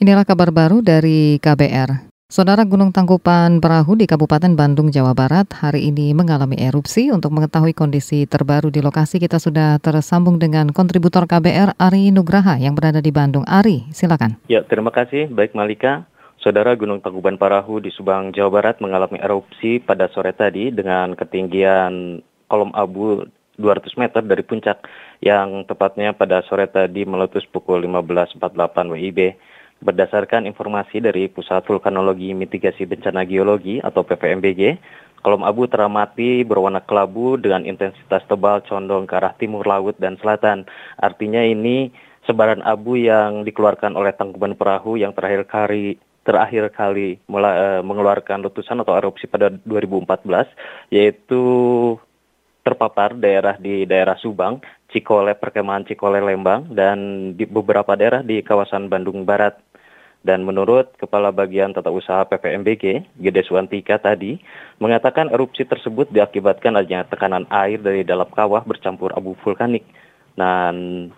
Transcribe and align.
Inilah 0.00 0.24
kabar 0.24 0.48
baru 0.48 0.80
dari 0.80 1.36
KBR. 1.44 2.08
Saudara 2.24 2.64
Gunung 2.64 2.88
Tangkupan 2.88 3.60
Perahu 3.60 4.00
di 4.00 4.08
Kabupaten 4.08 4.56
Bandung, 4.56 4.88
Jawa 4.88 5.12
Barat 5.12 5.52
hari 5.52 5.92
ini 5.92 6.16
mengalami 6.16 6.56
erupsi. 6.56 7.12
Untuk 7.12 7.36
mengetahui 7.36 7.76
kondisi 7.76 8.24
terbaru 8.24 8.72
di 8.72 8.80
lokasi, 8.80 9.20
kita 9.20 9.36
sudah 9.36 9.76
tersambung 9.76 10.40
dengan 10.40 10.72
kontributor 10.72 11.28
KBR 11.28 11.76
Ari 11.76 12.16
Nugraha 12.16 12.56
yang 12.56 12.72
berada 12.72 13.04
di 13.04 13.12
Bandung. 13.12 13.44
Ari, 13.44 13.92
silakan. 13.92 14.40
Ya, 14.48 14.64
terima 14.64 14.88
kasih. 14.88 15.28
Baik 15.28 15.52
Malika. 15.52 16.08
Saudara 16.40 16.72
Gunung 16.80 17.04
Tangkuban 17.04 17.36
Parahu 17.36 17.84
di 17.84 17.92
Subang, 17.92 18.32
Jawa 18.32 18.48
Barat 18.48 18.80
mengalami 18.80 19.20
erupsi 19.20 19.84
pada 19.84 20.08
sore 20.16 20.32
tadi 20.32 20.72
dengan 20.72 21.12
ketinggian 21.12 22.24
kolom 22.48 22.72
abu 22.72 23.28
200 23.60 24.00
meter 24.00 24.24
dari 24.24 24.40
puncak 24.40 24.80
yang 25.20 25.68
tepatnya 25.68 26.16
pada 26.16 26.40
sore 26.48 26.64
tadi 26.72 27.04
meletus 27.04 27.44
pukul 27.52 27.84
15.48 27.84 28.40
WIB. 28.96 29.36
Berdasarkan 29.80 30.44
informasi 30.44 31.00
dari 31.00 31.28
Pusat 31.32 31.64
Vulkanologi 31.64 32.36
Mitigasi 32.36 32.84
Bencana 32.84 33.24
Geologi 33.24 33.80
atau 33.80 34.04
PVMBG, 34.04 34.76
kolom 35.24 35.40
abu 35.40 35.64
teramati 35.64 36.44
berwarna 36.44 36.84
kelabu 36.84 37.40
dengan 37.40 37.64
intensitas 37.64 38.20
tebal 38.28 38.60
condong 38.68 39.08
ke 39.08 39.16
arah 39.16 39.32
timur 39.40 39.64
laut 39.64 39.96
dan 39.96 40.20
selatan. 40.20 40.68
Artinya 41.00 41.40
ini 41.40 41.88
sebaran 42.28 42.60
abu 42.60 43.00
yang 43.00 43.40
dikeluarkan 43.48 43.96
oleh 43.96 44.12
tangkuban 44.12 44.52
perahu 44.52 45.00
yang 45.00 45.16
terakhir 45.16 45.48
kali 45.48 45.96
terakhir 46.20 46.68
kali 46.76 47.16
uh, 47.32 47.80
mengeluarkan 47.80 48.44
letusan 48.44 48.84
atau 48.84 48.92
erupsi 48.92 49.24
pada 49.24 49.48
2014 49.64 50.92
yaitu 50.92 51.42
terpapar 52.60 53.16
daerah 53.16 53.56
di 53.56 53.88
daerah 53.88 54.20
Subang, 54.20 54.60
Cikole, 54.92 55.32
perkemahan 55.32 55.88
Cikole 55.88 56.20
Lembang 56.20 56.68
dan 56.76 57.32
di 57.34 57.48
beberapa 57.48 57.96
daerah 57.96 58.20
di 58.20 58.44
kawasan 58.44 58.92
Bandung 58.92 59.24
Barat. 59.24 59.56
Dan 60.20 60.44
menurut 60.44 60.92
Kepala 61.00 61.32
Bagian 61.32 61.72
Tata 61.72 61.88
Usaha 61.88 62.28
PPMBG, 62.28 63.08
Gede 63.16 63.40
Suwantika 63.40 63.96
tadi, 63.96 64.36
mengatakan 64.76 65.32
erupsi 65.32 65.64
tersebut 65.64 66.12
diakibatkan 66.12 66.76
adanya 66.76 67.08
tekanan 67.08 67.48
air 67.48 67.80
dari 67.80 68.04
dalam 68.04 68.28
kawah 68.28 68.60
bercampur 68.68 69.16
abu 69.16 69.32
vulkanik. 69.40 69.88
Dan 70.36 71.08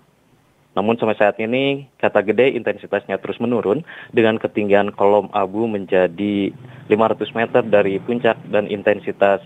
namun 0.73 0.97
sampai 0.97 1.19
saat 1.19 1.37
ini, 1.43 1.91
kata 2.01 2.25
Gede 2.25 2.55
intensitasnya 2.57 3.19
terus 3.19 3.37
menurun 3.43 3.85
dengan 4.15 4.39
ketinggian 4.39 4.95
kolom 4.95 5.29
abu 5.35 5.69
menjadi 5.69 6.55
500 6.89 7.39
meter 7.39 7.63
dari 7.67 8.01
puncak 8.01 8.39
dan 8.49 8.71
intensitas 8.71 9.43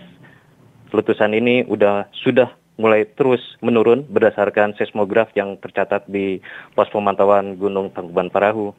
letusan 0.93 1.35
ini 1.35 1.67
udah 1.67 2.07
sudah 2.23 2.47
mulai 2.79 3.09
terus 3.17 3.41
menurun 3.59 4.05
berdasarkan 4.07 4.77
seismograf 4.77 5.33
yang 5.33 5.57
tercatat 5.59 6.05
di 6.07 6.39
pos 6.77 6.87
pemantauan 6.93 7.57
Gunung 7.57 7.91
Tangkuban 7.91 8.29
Parahu. 8.31 8.71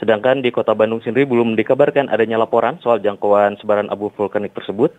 Sedangkan 0.00 0.40
di 0.40 0.48
kota 0.48 0.72
Bandung 0.72 1.04
sendiri 1.04 1.28
belum 1.28 1.60
dikabarkan 1.60 2.08
adanya 2.08 2.40
laporan 2.40 2.80
soal 2.80 3.04
jangkauan 3.04 3.60
sebaran 3.60 3.92
abu 3.92 4.08
vulkanik 4.16 4.56
tersebut. 4.56 4.96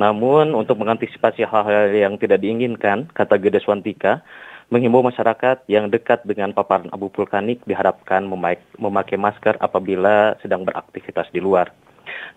Namun 0.00 0.56
untuk 0.56 0.80
mengantisipasi 0.80 1.44
hal-hal 1.44 1.92
yang 1.92 2.16
tidak 2.16 2.40
diinginkan, 2.40 3.12
kata 3.12 3.36
Gede 3.36 3.60
Swantika, 3.60 4.24
menghimbau 4.72 5.04
masyarakat 5.04 5.68
yang 5.68 5.92
dekat 5.92 6.24
dengan 6.24 6.56
paparan 6.56 6.88
abu 6.96 7.12
vulkanik 7.12 7.60
diharapkan 7.68 8.24
memakai 8.80 9.20
masker 9.20 9.60
apabila 9.60 10.38
sedang 10.40 10.64
beraktivitas 10.64 11.28
di 11.28 11.44
luar. 11.44 11.68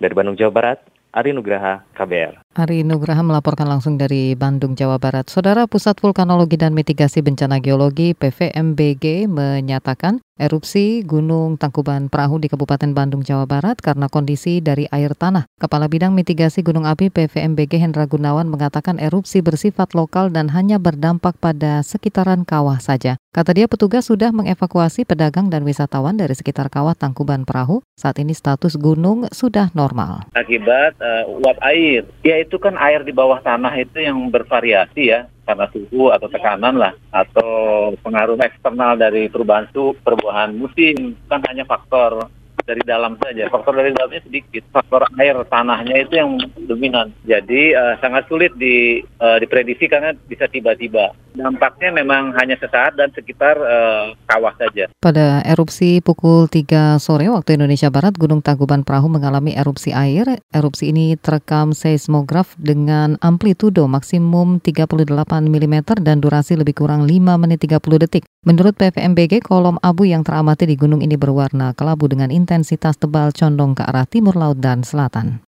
Dari 0.02 0.12
Bandung, 0.12 0.36
Jawa 0.36 0.52
Barat, 0.52 0.80
Ari 1.16 1.32
Nugraha, 1.32 1.86
KBR. 1.96 2.51
Ari 2.52 2.84
Nugraha 2.84 3.24
melaporkan 3.24 3.64
langsung 3.64 3.96
dari 3.96 4.36
Bandung, 4.36 4.76
Jawa 4.76 5.00
Barat. 5.00 5.32
Saudara 5.32 5.72
Pusat 5.72 6.04
Vulkanologi 6.04 6.60
dan 6.60 6.76
Mitigasi 6.76 7.24
Bencana 7.24 7.64
Geologi 7.64 8.12
PVMBG 8.12 9.32
menyatakan 9.32 10.20
erupsi 10.36 11.00
Gunung 11.08 11.56
Tangkuban 11.56 12.12
Perahu 12.12 12.44
di 12.44 12.52
Kabupaten 12.52 12.92
Bandung, 12.92 13.24
Jawa 13.24 13.48
Barat 13.48 13.80
karena 13.80 14.12
kondisi 14.12 14.60
dari 14.60 14.84
air 14.92 15.16
tanah. 15.16 15.48
Kepala 15.64 15.88
Bidang 15.88 16.12
Mitigasi 16.12 16.60
Gunung 16.60 16.84
Api 16.84 17.08
PVMBG 17.08 17.80
Hendra 17.80 18.04
Gunawan 18.04 18.52
mengatakan 18.52 19.00
erupsi 19.00 19.40
bersifat 19.40 19.96
lokal 19.96 20.28
dan 20.28 20.52
hanya 20.52 20.76
berdampak 20.76 21.40
pada 21.40 21.80
sekitaran 21.88 22.44
kawah 22.44 22.84
saja. 22.84 23.16
Kata 23.32 23.56
dia 23.56 23.72
petugas 23.72 24.12
sudah 24.12 24.36
mengevakuasi 24.36 25.08
pedagang 25.08 25.48
dan 25.48 25.64
wisatawan 25.64 26.20
dari 26.20 26.36
sekitar 26.36 26.68
kawah 26.68 27.00
Tangkuban 27.00 27.48
Perahu. 27.48 27.80
Saat 27.96 28.20
ini 28.20 28.36
status 28.36 28.76
gunung 28.76 29.32
sudah 29.32 29.72
normal. 29.72 30.28
Akibat 30.36 31.00
uh, 31.00 31.32
uap 31.40 31.56
air. 31.64 32.04
Ya 32.28 32.41
itu 32.42 32.58
kan 32.58 32.76
air 32.82 33.06
di 33.06 33.14
bawah 33.14 33.40
tanah 33.40 33.74
itu 33.78 34.02
yang 34.02 34.18
bervariasi 34.34 35.14
ya 35.14 35.30
karena 35.46 35.66
suhu 35.70 36.10
atau 36.10 36.28
tekanan 36.30 36.76
lah 36.78 36.94
atau 37.14 37.92
pengaruh 38.02 38.40
eksternal 38.40 38.98
dari 38.98 39.28
perubahan 39.30 39.70
suhu, 39.70 39.98
perubahan 40.02 40.56
musim 40.58 41.14
kan 41.30 41.44
hanya 41.46 41.66
faktor 41.66 42.30
dari 42.72 42.84
dalam 42.88 43.20
saja. 43.20 43.52
Faktor 43.52 43.76
dari 43.76 43.92
dalamnya 43.92 44.24
sedikit. 44.24 44.64
Faktor 44.72 45.04
air 45.20 45.36
tanahnya 45.52 46.08
itu 46.08 46.16
yang 46.16 46.40
dominan. 46.64 47.12
Jadi 47.28 47.76
uh, 47.76 48.00
sangat 48.00 48.32
sulit 48.32 48.56
di, 48.56 49.04
uh, 49.20 49.36
diprediksi 49.44 49.92
karena 49.92 50.16
bisa 50.16 50.48
tiba-tiba. 50.48 51.12
Dampaknya 51.36 51.92
memang 51.96 52.36
hanya 52.40 52.56
sesaat 52.56 52.96
dan 52.96 53.12
sekitar 53.12 53.60
uh, 53.60 54.16
kawah 54.28 54.56
saja. 54.56 54.88
Pada 55.04 55.44
erupsi 55.44 56.00
pukul 56.00 56.48
3 56.48 57.00
sore 57.00 57.28
waktu 57.28 57.60
Indonesia 57.60 57.92
Barat, 57.92 58.16
Gunung 58.16 58.40
Tangkuban 58.40 58.88
Perahu 58.88 59.12
mengalami 59.12 59.56
erupsi 59.56 59.92
air. 59.92 60.40
Erupsi 60.52 60.92
ini 60.92 61.16
terekam 61.20 61.76
seismograf 61.76 62.56
dengan 62.56 63.20
amplitudo 63.20 63.88
maksimum 63.88 64.64
38 64.64 65.08
mm 65.48 65.76
dan 66.04 66.24
durasi 66.24 66.56
lebih 66.56 66.80
kurang 66.84 67.08
5 67.08 67.42
menit 67.42 67.60
30 67.64 68.04
detik. 68.08 68.24
Menurut 68.42 68.74
PVMBG, 68.74 69.46
kolom 69.46 69.78
abu 69.86 70.10
yang 70.10 70.26
teramati 70.26 70.66
di 70.66 70.74
gunung 70.74 71.06
ini 71.06 71.14
berwarna 71.14 71.78
kelabu 71.78 72.10
dengan 72.10 72.34
intensitas 72.62 73.02
tebal 73.02 73.34
condong 73.34 73.74
ke 73.74 73.82
arah 73.82 74.06
timur 74.06 74.38
laut 74.38 74.62
dan 74.62 74.86
selatan. 74.86 75.42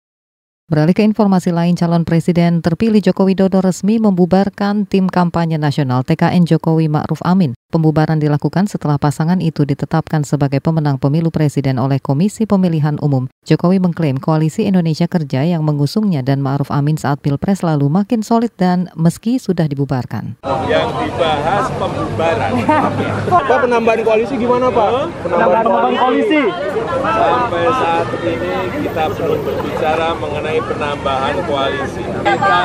Beralih 0.71 0.95
ke 0.95 1.03
informasi 1.03 1.51
lain, 1.51 1.75
calon 1.75 2.07
presiden 2.07 2.63
terpilih 2.63 3.03
Joko 3.03 3.27
Widodo 3.27 3.59
resmi 3.59 3.99
membubarkan 3.99 4.87
tim 4.87 5.11
kampanye 5.11 5.59
nasional 5.59 6.07
TKN 6.07 6.47
Jokowi 6.47 6.87
Ma'ruf 6.87 7.19
Amin. 7.27 7.59
Pembubaran 7.71 8.19
dilakukan 8.19 8.67
setelah 8.67 8.99
pasangan 8.99 9.39
itu 9.39 9.63
ditetapkan 9.63 10.27
sebagai 10.27 10.59
pemenang 10.59 10.99
pemilu 10.99 11.31
presiden 11.31 11.79
oleh 11.79 12.03
Komisi 12.03 12.43
Pemilihan 12.43 12.99
Umum. 12.99 13.31
Jokowi 13.47 13.79
mengklaim 13.79 14.19
koalisi 14.19 14.67
Indonesia 14.67 15.07
Kerja 15.07 15.47
yang 15.47 15.63
mengusungnya 15.63 16.27
dan 16.27 16.43
Ma'ruf 16.43 16.75
Amin 16.75 16.99
saat 16.99 17.23
Pilpres 17.23 17.63
lalu 17.63 17.87
makin 17.87 18.27
solid 18.27 18.51
dan 18.59 18.91
meski 18.99 19.39
sudah 19.39 19.71
dibubarkan. 19.71 20.43
Yang 20.67 20.91
dibahas 20.99 21.71
pembubaran. 21.79 22.53
Pak 23.55 23.59
penambahan 23.63 24.01
koalisi 24.03 24.35
gimana 24.35 24.67
Pak? 24.67 24.91
Penambahan, 25.31 25.63
penambahan 25.63 25.95
koalisi. 25.95 26.43
Sampai 26.91 27.65
saat 27.71 28.07
ini 28.27 28.83
kita 28.83 29.05
belum 29.15 29.41
berbicara 29.47 30.09
mengenai 30.19 30.59
penambahan 30.59 31.37
koalisi. 31.47 32.03
Kita 32.03 32.63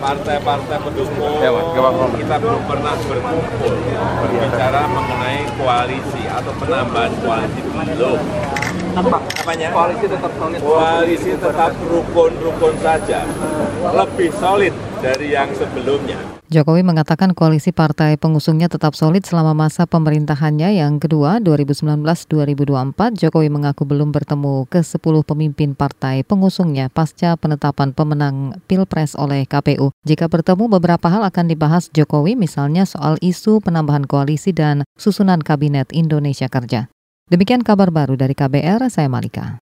partai-partai 0.00 0.76
pendukung 0.82 1.38
kita 2.18 2.36
belum 2.38 2.62
pernah 2.66 2.94
berkumpul 3.06 3.74
berbicara 4.22 4.82
mengenai 4.88 5.40
koalisi 5.60 6.22
atau 6.26 6.52
penambahan 6.56 7.12
koalisi 7.20 7.60
belum. 7.72 8.20
Apanya? 8.92 9.68
Koalisi 9.72 10.06
tetap 10.08 10.32
solid. 10.36 10.58
Koalisi 10.60 11.30
tetap 11.36 11.72
rukun-rukun 11.80 12.74
saja. 12.80 13.20
Lebih 13.92 14.30
solid 14.36 14.74
dari 15.00 15.32
yang 15.32 15.50
sebelumnya. 15.56 16.31
Jokowi 16.52 16.84
mengatakan 16.84 17.32
koalisi 17.32 17.72
partai 17.72 18.20
pengusungnya 18.20 18.68
tetap 18.68 18.92
solid 18.92 19.24
selama 19.24 19.56
masa 19.56 19.88
pemerintahannya 19.88 20.76
yang 20.76 21.00
kedua 21.00 21.40
2019-2024. 21.40 23.16
Jokowi 23.16 23.48
mengaku 23.48 23.88
belum 23.88 24.12
bertemu 24.12 24.68
ke 24.68 24.84
10 24.84 25.00
pemimpin 25.24 25.72
partai 25.72 26.20
pengusungnya 26.20 26.92
pasca 26.92 27.40
penetapan 27.40 27.96
pemenang 27.96 28.60
Pilpres 28.68 29.16
oleh 29.16 29.48
KPU. 29.48 29.96
Jika 30.04 30.28
bertemu 30.28 30.68
beberapa 30.68 31.08
hal 31.08 31.24
akan 31.24 31.48
dibahas 31.48 31.88
Jokowi 31.88 32.36
misalnya 32.36 32.84
soal 32.84 33.16
isu 33.24 33.64
penambahan 33.64 34.04
koalisi 34.04 34.52
dan 34.52 34.84
susunan 35.00 35.40
kabinet 35.40 35.88
Indonesia 35.96 36.52
Kerja. 36.52 36.92
Demikian 37.32 37.64
kabar 37.64 37.88
baru 37.88 38.12
dari 38.12 38.36
KBR, 38.36 38.92
saya 38.92 39.08
Malika. 39.08 39.61